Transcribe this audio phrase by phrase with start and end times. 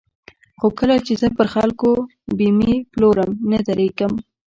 [0.59, 1.89] خو کله چې زه پر خلکو
[2.37, 4.13] بېمې پلورم نه درېږم.